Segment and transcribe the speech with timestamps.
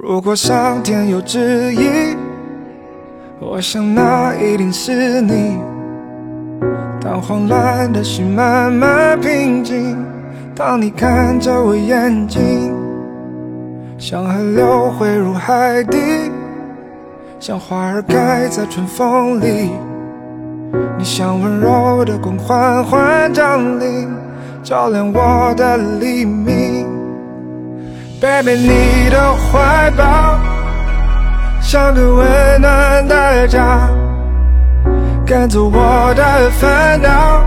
[0.00, 2.16] 如果上天有旨意，
[3.40, 5.58] 我想那一定是你。
[7.00, 9.96] 当慌乱的心慢慢平静，
[10.54, 12.72] 当你看着我眼睛，
[13.98, 15.98] 像河流汇入海底，
[17.40, 19.68] 像花儿开在春风里。
[20.96, 24.08] 你像温柔的光缓缓降临，
[24.62, 26.57] 照亮我的黎明。
[28.20, 30.40] Baby，你的怀抱
[31.60, 33.88] 像个温暖的家，
[35.24, 37.44] 赶走我的烦恼，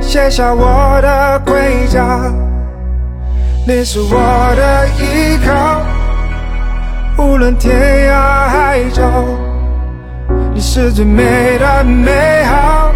[0.00, 2.32] 卸下我的盔甲。
[3.66, 5.82] 你是我的依靠，
[7.18, 9.02] 无论天涯海角。
[10.54, 12.92] 你是最美的美好，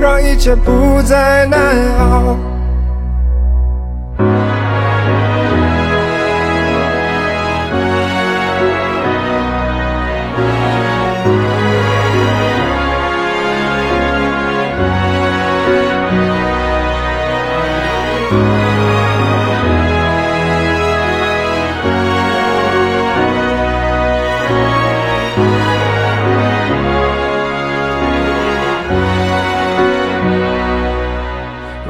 [0.00, 1.60] 让一切不再难
[2.00, 2.36] 熬。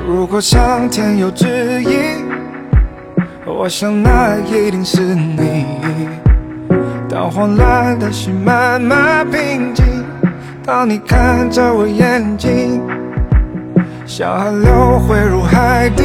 [0.06, 1.46] 如果上天有旨
[1.82, 1.96] 意，
[3.46, 5.64] 我想那一定是你。
[7.08, 9.84] 当慌乱的心慢慢平静，
[10.64, 12.82] 当你看着我眼睛，
[14.04, 16.02] 像河流汇入海底，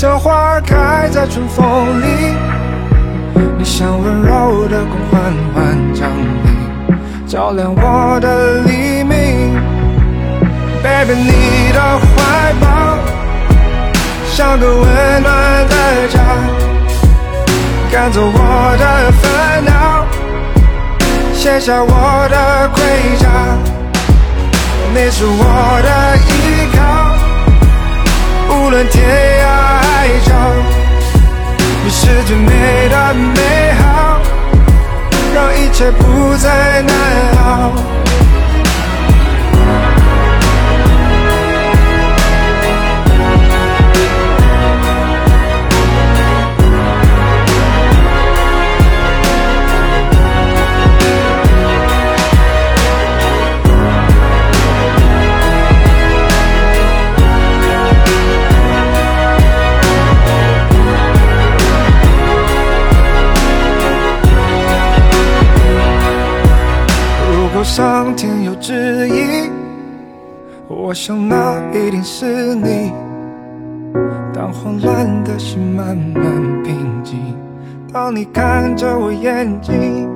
[0.00, 2.06] 像花儿开在春风里。
[3.58, 5.20] 你像温柔的光缓
[5.52, 6.08] 缓降
[6.42, 9.60] 临，照亮我的黎明。
[10.82, 12.08] Baby，你的怀
[12.62, 12.96] 抱
[14.24, 16.18] 像个温暖的家，
[17.92, 20.06] 赶走我的烦恼，
[21.34, 22.80] 卸下我的盔
[23.18, 23.28] 甲。
[24.94, 26.30] 你是我的依
[26.74, 26.80] 靠，
[28.56, 29.39] 无论天
[33.14, 34.20] 美好，
[35.34, 36.94] 让一切不再难
[37.44, 37.72] 熬。
[67.70, 69.48] 上天有旨意，
[70.66, 72.90] 我想那一定是你。
[74.34, 77.16] 当慌乱的心慢慢平静，
[77.92, 80.10] 当你看着我眼睛，